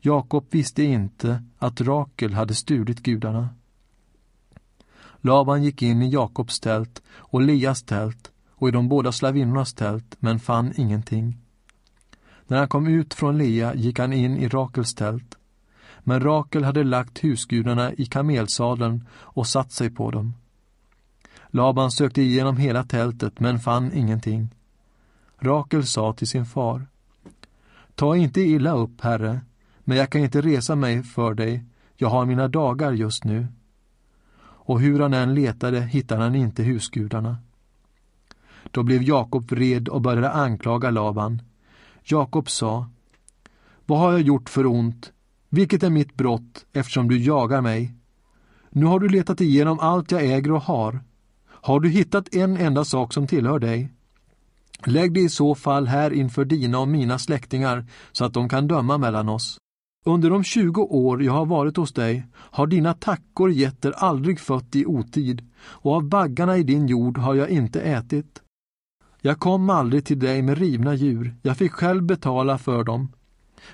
Jakob 0.00 0.46
visste 0.50 0.82
inte 0.82 1.44
att 1.58 1.80
Rakel 1.80 2.34
hade 2.34 2.54
stulit 2.54 3.02
gudarna. 3.02 3.48
Laban 5.20 5.62
gick 5.62 5.82
in 5.82 6.02
i 6.02 6.10
Jakobs 6.10 6.60
tält 6.60 7.02
och 7.08 7.40
Leas 7.40 7.82
tält 7.82 8.32
och 8.50 8.68
i 8.68 8.72
de 8.72 8.88
båda 8.88 9.12
slavinnornas 9.12 9.74
tält 9.74 10.16
men 10.18 10.40
fann 10.40 10.72
ingenting. 10.76 11.36
När 12.48 12.58
han 12.58 12.68
kom 12.68 12.86
ut 12.86 13.14
från 13.14 13.38
Lea 13.38 13.74
gick 13.74 13.98
han 13.98 14.12
in 14.12 14.36
i 14.36 14.48
Rakels 14.48 14.94
tält. 14.94 15.38
Men 16.00 16.20
Rakel 16.20 16.64
hade 16.64 16.84
lagt 16.84 17.24
husgudarna 17.24 17.92
i 17.92 18.06
kamelsadeln 18.06 19.06
och 19.12 19.46
satt 19.46 19.72
sig 19.72 19.90
på 19.90 20.10
dem. 20.10 20.34
Laban 21.50 21.90
sökte 21.90 22.22
igenom 22.22 22.56
hela 22.56 22.84
tältet 22.84 23.40
men 23.40 23.58
fann 23.58 23.92
ingenting. 23.92 24.48
Rakel 25.38 25.86
sa 25.86 26.12
till 26.12 26.28
sin 26.28 26.46
far 26.46 26.86
Ta 27.94 28.16
inte 28.16 28.40
illa 28.40 28.72
upp, 28.72 29.00
herre, 29.00 29.40
men 29.84 29.96
jag 29.96 30.10
kan 30.10 30.20
inte 30.20 30.40
resa 30.40 30.76
mig 30.76 31.02
för 31.02 31.34
dig. 31.34 31.64
jag 31.96 32.08
har 32.08 32.26
mina 32.26 32.48
dagar 32.48 32.92
just 32.92 33.24
nu. 33.24 33.46
Och 34.40 34.80
hur 34.80 35.00
han 35.00 35.14
än 35.14 35.34
letade 35.34 35.80
hittade 35.80 36.22
han 36.22 36.34
inte 36.34 36.62
husgudarna. 36.62 37.36
Då 38.70 38.82
blev 38.82 39.02
Jakob 39.02 39.50
vred 39.50 39.88
och 39.88 40.00
började 40.00 40.30
anklaga 40.30 40.90
Laban. 40.90 41.42
Jakob 42.10 42.50
sa, 42.50 42.86
Vad 43.86 43.98
har 43.98 44.12
jag 44.12 44.20
gjort 44.20 44.48
för 44.48 44.66
ont? 44.66 45.12
Vilket 45.48 45.82
är 45.82 45.90
mitt 45.90 46.14
brott 46.14 46.66
eftersom 46.72 47.08
du 47.08 47.18
jagar 47.18 47.60
mig? 47.60 47.94
Nu 48.70 48.86
har 48.86 49.00
du 49.00 49.08
letat 49.08 49.40
igenom 49.40 49.78
allt 49.80 50.10
jag 50.10 50.24
äger 50.24 50.52
och 50.52 50.62
har. 50.62 51.00
Har 51.46 51.80
du 51.80 51.88
hittat 51.88 52.34
en 52.34 52.56
enda 52.56 52.84
sak 52.84 53.12
som 53.12 53.26
tillhör 53.26 53.58
dig? 53.58 53.92
Lägg 54.86 55.14
det 55.14 55.20
i 55.20 55.28
så 55.28 55.54
fall 55.54 55.86
här 55.86 56.10
inför 56.10 56.44
dina 56.44 56.78
och 56.78 56.88
mina 56.88 57.18
släktingar 57.18 57.86
så 58.12 58.24
att 58.24 58.34
de 58.34 58.48
kan 58.48 58.68
döma 58.68 58.98
mellan 58.98 59.28
oss. 59.28 59.58
Under 60.06 60.30
de 60.30 60.44
tjugo 60.44 60.82
år 60.82 61.22
jag 61.22 61.32
har 61.32 61.46
varit 61.46 61.76
hos 61.76 61.92
dig 61.92 62.26
har 62.32 62.66
dina 62.66 62.94
tackor 62.94 63.50
getter 63.50 63.92
aldrig 63.92 64.40
fött 64.40 64.76
i 64.76 64.86
otid 64.86 65.50
och 65.60 65.94
av 65.94 66.08
baggarna 66.08 66.56
i 66.56 66.62
din 66.62 66.86
jord 66.86 67.18
har 67.18 67.34
jag 67.34 67.50
inte 67.50 67.80
ätit. 67.80 68.42
Jag 69.20 69.38
kom 69.38 69.70
aldrig 69.70 70.04
till 70.04 70.18
dig 70.18 70.42
med 70.42 70.58
rivna 70.58 70.94
djur, 70.94 71.36
jag 71.42 71.56
fick 71.56 71.72
själv 71.72 72.02
betala 72.02 72.58
för 72.58 72.84
dem. 72.84 73.12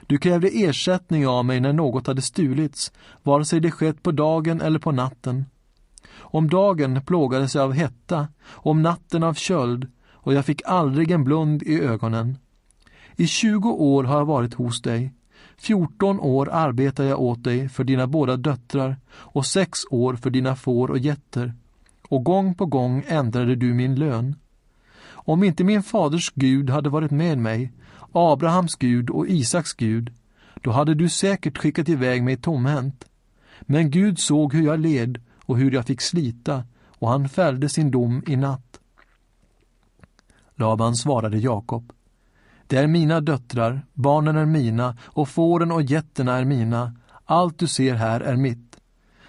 Du 0.06 0.18
krävde 0.18 0.48
ersättning 0.48 1.26
av 1.26 1.44
mig 1.44 1.60
när 1.60 1.72
något 1.72 2.06
hade 2.06 2.22
stulits, 2.22 2.92
vare 3.22 3.44
sig 3.44 3.60
det 3.60 3.70
skett 3.70 4.02
på 4.02 4.12
dagen 4.12 4.60
eller 4.60 4.78
på 4.78 4.92
natten. 4.92 5.44
Om 6.16 6.50
dagen 6.50 7.00
plågades 7.06 7.54
jag 7.54 7.64
av 7.64 7.72
hetta, 7.72 8.28
om 8.46 8.82
natten 8.82 9.22
av 9.22 9.34
köld, 9.34 9.86
och 10.12 10.34
jag 10.34 10.44
fick 10.44 10.62
aldrig 10.66 11.10
en 11.10 11.24
blund 11.24 11.62
i 11.62 11.80
ögonen. 11.80 12.38
I 13.16 13.26
tjugo 13.26 13.68
år 13.68 14.04
har 14.04 14.18
jag 14.18 14.24
varit 14.24 14.54
hos 14.54 14.82
dig. 14.82 15.12
Fjorton 15.56 16.20
år 16.20 16.48
arbetar 16.52 17.04
jag 17.04 17.20
åt 17.20 17.44
dig 17.44 17.68
för 17.68 17.84
dina 17.84 18.06
båda 18.06 18.36
döttrar 18.36 18.96
och 19.10 19.46
sex 19.46 19.78
år 19.90 20.14
för 20.14 20.30
dina 20.30 20.56
får 20.56 20.90
och 20.90 20.98
getter. 20.98 21.54
Och 22.08 22.24
gång 22.24 22.54
på 22.54 22.66
gång 22.66 23.04
ändrade 23.06 23.54
du 23.56 23.74
min 23.74 23.94
lön. 23.94 24.36
Om 25.24 25.44
inte 25.44 25.64
min 25.64 25.82
faders 25.82 26.32
Gud 26.34 26.70
hade 26.70 26.90
varit 26.90 27.10
med 27.10 27.38
mig, 27.38 27.72
Abrahams 28.12 28.76
Gud 28.76 29.10
och 29.10 29.28
Isaks 29.28 29.74
Gud, 29.74 30.12
då 30.54 30.70
hade 30.70 30.94
du 30.94 31.08
säkert 31.08 31.58
skickat 31.58 31.88
iväg 31.88 32.22
mig 32.22 32.36
tomhänt. 32.36 33.04
Men 33.60 33.90
Gud 33.90 34.18
såg 34.18 34.54
hur 34.54 34.62
jag 34.62 34.80
led 34.80 35.22
och 35.46 35.58
hur 35.58 35.70
jag 35.70 35.86
fick 35.86 36.00
slita, 36.00 36.64
och 36.88 37.08
han 37.08 37.28
fällde 37.28 37.68
sin 37.68 37.90
dom 37.90 38.22
i 38.26 38.36
natt. 38.36 38.80
Laban 40.54 40.96
svarade 40.96 41.38
Jakob. 41.38 41.92
Det 42.66 42.76
är 42.76 42.86
mina 42.86 43.20
döttrar, 43.20 43.86
barnen 43.92 44.36
är 44.36 44.46
mina 44.46 44.96
och 45.02 45.28
fåren 45.28 45.72
och 45.72 45.82
getterna 45.82 46.38
är 46.38 46.44
mina. 46.44 46.96
Allt 47.24 47.58
du 47.58 47.66
ser 47.66 47.94
här 47.94 48.20
är 48.20 48.36
mitt. 48.36 48.76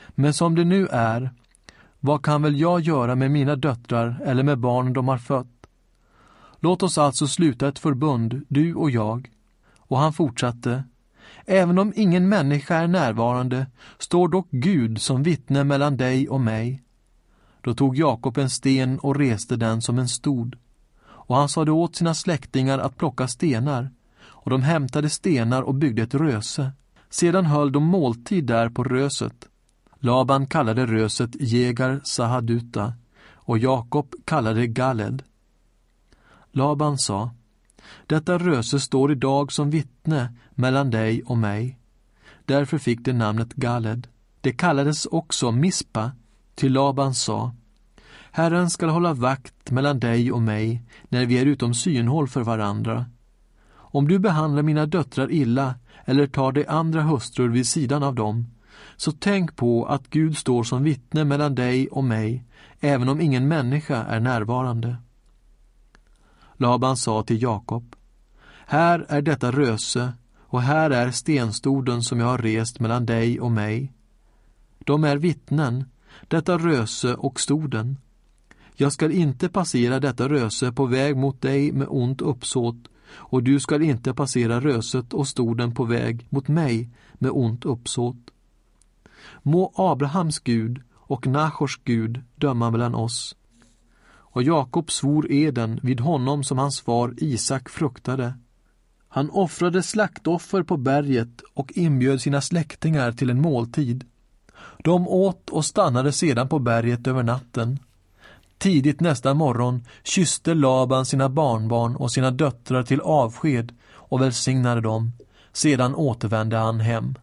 Men 0.09 0.33
som 0.33 0.55
det 0.55 0.63
nu 0.63 0.87
är, 0.87 1.29
vad 1.99 2.23
kan 2.23 2.41
väl 2.41 2.59
jag 2.59 2.81
göra 2.81 3.15
med 3.15 3.31
mina 3.31 3.55
döttrar 3.55 4.21
eller 4.25 4.43
med 4.43 4.59
barnen 4.59 4.93
de 4.93 5.07
har 5.07 5.17
fött? 5.17 5.54
Låt 6.59 6.83
oss 6.83 6.97
alltså 6.97 7.27
sluta 7.27 7.67
ett 7.67 7.79
förbund, 7.79 8.45
du 8.47 8.73
och 8.73 8.91
jag. 8.91 9.31
Och 9.77 9.97
han 9.97 10.13
fortsatte. 10.13 10.83
Även 11.45 11.79
om 11.79 11.93
ingen 11.95 12.29
människa 12.29 12.75
är 12.75 12.87
närvarande 12.87 13.67
står 13.99 14.27
dock 14.27 14.47
Gud 14.51 15.01
som 15.01 15.23
vittne 15.23 15.63
mellan 15.63 15.97
dig 15.97 16.29
och 16.29 16.41
mig. 16.41 16.83
Då 17.61 17.73
tog 17.73 17.97
Jakob 17.97 18.37
en 18.37 18.49
sten 18.49 18.99
och 18.99 19.15
reste 19.15 19.55
den 19.55 19.81
som 19.81 19.99
en 19.99 20.07
stod. 20.07 20.55
Och 21.05 21.35
han 21.35 21.49
sade 21.49 21.71
åt 21.71 21.95
sina 21.95 22.13
släktingar 22.13 22.79
att 22.79 22.97
plocka 22.97 23.27
stenar, 23.27 23.89
och 24.23 24.49
de 24.49 24.61
hämtade 24.61 25.09
stenar 25.09 25.61
och 25.61 25.75
byggde 25.75 26.01
ett 26.01 26.13
röse. 26.13 26.71
Sedan 27.09 27.45
höll 27.45 27.71
de 27.71 27.83
måltid 27.83 28.45
där 28.45 28.69
på 28.69 28.83
röset. 28.83 29.49
Laban 29.99 30.47
kallade 30.47 30.85
röset 30.85 31.29
Jegar 31.39 32.01
Sahaduta 32.03 32.93
och 33.33 33.57
Jakob 33.57 34.15
kallade 34.25 34.67
Galed. 34.67 35.23
Laban 36.55 36.97
sa, 36.97 37.29
detta 38.07 38.37
röse 38.37 38.79
står 38.79 39.11
idag 39.11 39.51
som 39.51 39.69
vittne 39.69 40.33
mellan 40.51 40.89
dig 40.89 41.23
och 41.23 41.37
mig. 41.37 41.77
Därför 42.45 42.77
fick 42.77 43.05
det 43.05 43.13
namnet 43.13 43.53
Galed. 43.53 44.07
Det 44.41 44.51
kallades 44.51 45.05
också 45.05 45.51
Mispa, 45.51 46.11
till 46.55 46.73
Laban 46.73 47.13
sa, 47.13 47.51
Herren 48.31 48.69
skall 48.69 48.89
hålla 48.89 49.13
vakt 49.13 49.71
mellan 49.71 49.99
dig 49.99 50.31
och 50.31 50.41
mig 50.41 50.81
när 51.09 51.25
vi 51.25 51.37
är 51.37 51.45
utom 51.45 51.73
synhåll 51.73 52.27
för 52.27 52.41
varandra. 52.41 53.05
Om 53.73 54.07
du 54.07 54.19
behandlar 54.19 54.63
mina 54.63 54.85
döttrar 54.85 55.31
illa 55.31 55.75
eller 56.05 56.27
tar 56.27 56.51
dig 56.51 56.65
andra 56.67 57.01
hustrur 57.01 57.49
vid 57.49 57.67
sidan 57.67 58.03
av 58.03 58.15
dem, 58.15 58.45
så 58.95 59.11
tänk 59.11 59.55
på 59.55 59.85
att 59.85 60.09
Gud 60.09 60.37
står 60.37 60.63
som 60.63 60.83
vittne 60.83 61.23
mellan 61.23 61.55
dig 61.55 61.87
och 61.87 62.03
mig, 62.03 62.43
även 62.79 63.09
om 63.09 63.21
ingen 63.21 63.47
människa 63.47 64.03
är 64.03 64.19
närvarande. 64.19 64.97
Laban 66.57 66.97
sa 66.97 67.23
till 67.23 67.41
Jakob, 67.41 67.95
här 68.65 69.05
är 69.09 69.21
detta 69.21 69.51
röse 69.51 70.13
och 70.39 70.61
här 70.61 70.89
är 70.89 71.11
stenstoden 71.11 72.03
som 72.03 72.19
jag 72.19 72.27
har 72.27 72.37
rest 72.37 72.79
mellan 72.79 73.05
dig 73.05 73.39
och 73.39 73.51
mig. 73.51 73.93
De 74.79 75.03
är 75.03 75.17
vittnen, 75.17 75.85
detta 76.27 76.57
röse 76.57 77.15
och 77.15 77.39
stoden. 77.39 77.97
Jag 78.75 78.93
skall 78.93 79.11
inte 79.11 79.49
passera 79.49 79.99
detta 79.99 80.29
röse 80.29 80.71
på 80.71 80.85
väg 80.85 81.17
mot 81.17 81.41
dig 81.41 81.71
med 81.71 81.87
ont 81.89 82.21
uppsåt 82.21 82.75
och 83.11 83.43
du 83.43 83.59
skall 83.59 83.81
inte 83.81 84.13
passera 84.13 84.59
röset 84.59 85.13
och 85.13 85.27
stoden 85.27 85.75
på 85.75 85.83
väg 85.83 86.27
mot 86.29 86.47
mig 86.47 86.89
med 87.13 87.31
ont 87.31 87.65
uppsåt. 87.65 88.31
Må 89.43 89.73
Abrahams 89.75 90.39
Gud 90.39 90.81
och 90.93 91.27
Nachors 91.27 91.79
Gud 91.83 92.21
döma 92.35 92.71
mellan 92.71 92.95
oss 92.95 93.35
och 94.35 94.43
Jakob 94.43 94.91
svor 94.91 95.31
eden 95.31 95.79
vid 95.83 95.99
honom 95.99 96.43
som 96.43 96.57
hans 96.57 96.81
far 96.81 97.13
Isak 97.17 97.69
fruktade. 97.69 98.33
Han 99.07 99.29
offrade 99.29 99.83
slaktoffer 99.83 100.63
på 100.63 100.77
berget 100.77 101.41
och 101.53 101.71
inbjöd 101.75 102.21
sina 102.21 102.41
släktingar 102.41 103.11
till 103.11 103.29
en 103.29 103.41
måltid. 103.41 104.03
De 104.83 105.07
åt 105.07 105.49
och 105.49 105.65
stannade 105.65 106.11
sedan 106.11 106.49
på 106.49 106.59
berget 106.59 107.07
över 107.07 107.23
natten. 107.23 107.79
Tidigt 108.57 108.99
nästa 108.99 109.33
morgon 109.33 109.85
kysste 110.03 110.53
Laban 110.53 111.05
sina 111.05 111.29
barnbarn 111.29 111.95
och 111.95 112.11
sina 112.11 112.31
döttrar 112.31 112.83
till 112.83 113.01
avsked 113.01 113.71
och 113.91 114.21
välsignade 114.21 114.81
dem. 114.81 115.11
Sedan 115.53 115.95
återvände 115.95 116.57
han 116.57 116.79
hem. 116.79 117.15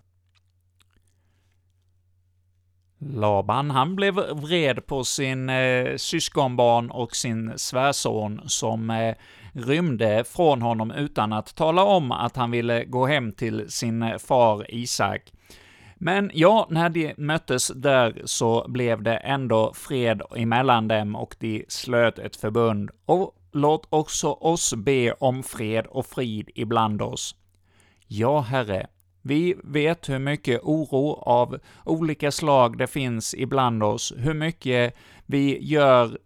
Laban, 3.11 3.71
han 3.71 3.97
blev 3.97 4.15
vred 4.15 4.87
på 4.87 5.05
sin 5.05 5.51
eh, 5.51 5.97
syskonbarn 5.97 6.91
och 6.91 7.17
sin 7.17 7.53
svärson 7.57 8.41
som 8.47 8.91
eh, 8.91 9.15
rymde 9.53 10.25
från 10.25 10.62
honom 10.62 10.91
utan 10.91 11.33
att 11.33 11.55
tala 11.55 11.85
om 11.85 12.12
att 12.12 12.37
han 12.37 12.51
ville 12.51 12.85
gå 12.85 13.07
hem 13.07 13.33
till 13.33 13.71
sin 13.71 14.03
eh, 14.03 14.19
far 14.19 14.75
Isak. 14.75 15.33
Men 15.97 16.31
ja, 16.35 16.67
när 16.71 16.88
de 16.88 17.15
möttes 17.17 17.69
där 17.75 18.23
så 18.25 18.65
blev 18.69 19.03
det 19.03 19.17
ändå 19.17 19.73
fred 19.75 20.23
emellan 20.37 20.88
dem 20.88 21.17
och 21.17 21.37
de 21.38 21.65
slöt 21.69 22.19
ett 22.19 22.37
förbund. 22.37 22.91
Och 23.07 23.35
låt 23.53 23.87
också 23.91 24.33
oss 24.33 24.75
be 24.75 25.12
om 25.12 25.43
fred 25.43 25.87
och 25.87 26.07
frid 26.07 26.51
ibland 26.55 27.03
oss. 27.03 27.35
Ja, 28.07 28.41
Herre, 28.41 28.87
vi 29.22 29.54
vet 29.64 30.08
hur 30.08 30.18
mycket 30.18 30.61
oro 30.62 31.12
av 31.12 31.58
olika 31.85 32.30
slag 32.30 32.78
det 32.78 32.87
finns 32.87 33.35
ibland 33.35 33.82
oss, 33.82 34.12
hur 34.16 34.35
mycket 34.35 34.94
vi 35.26 35.64
gör 35.64 36.18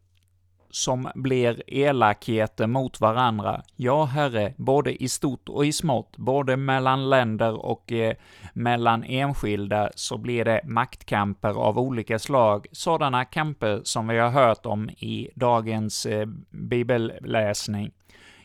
som 0.76 1.08
blir 1.14 1.62
elakheter 1.66 2.66
mot 2.66 3.00
varandra. 3.00 3.62
Ja, 3.76 4.04
Herre, 4.04 4.54
både 4.56 5.02
i 5.02 5.08
stort 5.08 5.48
och 5.48 5.66
i 5.66 5.72
smått, 5.72 6.16
både 6.16 6.56
mellan 6.56 7.10
länder 7.10 7.66
och 7.66 7.92
eh, 7.92 8.14
mellan 8.52 9.04
enskilda, 9.04 9.90
så 9.94 10.18
blir 10.18 10.44
det 10.44 10.60
maktkamper 10.64 11.50
av 11.50 11.78
olika 11.78 12.18
slag, 12.18 12.66
sådana 12.72 13.24
kamper 13.24 13.80
som 13.84 14.08
vi 14.08 14.18
har 14.18 14.30
hört 14.30 14.66
om 14.66 14.90
i 14.90 15.30
dagens 15.34 16.06
eh, 16.06 16.26
bibelläsning. 16.50 17.92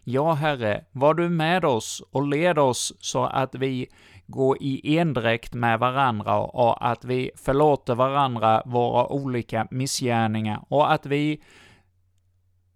Ja, 0.03 0.33
Herre, 0.33 0.85
var 0.91 1.13
du 1.13 1.29
med 1.29 1.65
oss 1.65 2.03
och 2.11 2.27
led 2.27 2.59
oss 2.59 2.93
så 2.99 3.25
att 3.25 3.55
vi 3.55 3.87
gå 4.27 4.57
i 4.57 4.97
endräkt 4.97 5.53
med 5.53 5.79
varandra 5.79 6.39
och 6.39 6.89
att 6.89 7.05
vi 7.05 7.31
förlåter 7.35 7.95
varandra 7.95 8.63
våra 8.65 9.07
olika 9.07 9.67
missgärningar 9.71 10.63
och 10.67 10.91
att 10.91 11.05
vi 11.05 11.41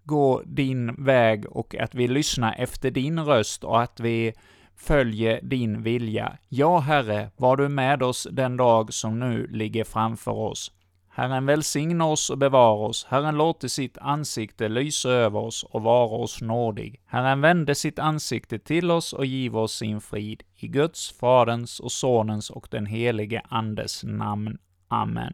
går 0.03 0.43
din 0.45 1.05
väg 1.05 1.45
och 1.49 1.75
att 1.75 1.95
vi 1.95 2.07
lyssnar 2.07 2.55
efter 2.57 2.91
din 2.91 3.19
röst 3.19 3.63
och 3.63 3.81
att 3.81 3.99
vi 3.99 4.33
följer 4.75 5.39
din 5.43 5.81
vilja. 5.81 6.37
Ja, 6.49 6.79
Herre, 6.79 7.29
var 7.37 7.57
du 7.57 7.69
med 7.69 8.03
oss 8.03 8.27
den 8.31 8.57
dag 8.57 8.93
som 8.93 9.19
nu 9.19 9.47
ligger 9.47 9.83
framför 9.83 10.31
oss. 10.31 10.71
Herren 11.17 11.45
välsigne 11.45 12.03
oss 12.03 12.29
och 12.29 12.37
bevara 12.37 12.87
oss. 12.87 13.05
Herren 13.09 13.37
låte 13.37 13.69
sitt 13.69 13.97
ansikte 13.97 14.69
lysa 14.69 15.09
över 15.09 15.39
oss 15.39 15.63
och 15.63 15.81
vara 15.81 16.17
oss 16.17 16.41
nådig. 16.41 17.01
Herren 17.05 17.41
vände 17.41 17.75
sitt 17.75 17.99
ansikte 17.99 18.59
till 18.59 18.91
oss 18.91 19.13
och 19.13 19.25
give 19.25 19.59
oss 19.59 19.73
sin 19.73 20.01
frid. 20.01 20.43
I 20.55 20.67
Guds, 20.67 21.17
Faderns 21.19 21.79
och 21.79 21.91
Sonens 21.91 22.49
och 22.49 22.67
den 22.71 22.85
helige 22.85 23.41
Andes 23.49 24.03
namn. 24.03 24.57
Amen. 24.87 25.33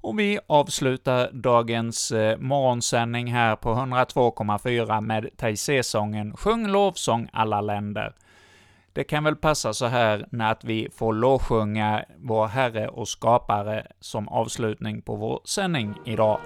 Och 0.00 0.18
vi 0.18 0.38
avslutar 0.46 1.30
dagens 1.32 2.12
eh, 2.12 2.38
morgonsändning 2.38 3.32
här 3.32 3.56
på 3.56 3.74
102,4 3.74 5.00
med 5.00 5.30
Taizé-sången 5.36 6.36
Sjung 6.36 6.68
lovsång 6.68 7.28
alla 7.32 7.60
länder. 7.60 8.14
Det 8.96 9.04
kan 9.04 9.24
väl 9.24 9.36
passa 9.36 9.72
så 9.72 9.86
här 9.86 10.26
när 10.30 10.52
att 10.52 10.64
vi 10.64 10.88
får 10.94 11.12
lovsjunga 11.12 12.04
vår 12.18 12.46
Herre 12.46 12.88
och 12.88 13.08
Skapare 13.08 13.86
som 14.00 14.28
avslutning 14.28 15.02
på 15.02 15.16
vår 15.16 15.40
sändning 15.44 15.94
idag. 16.04 16.40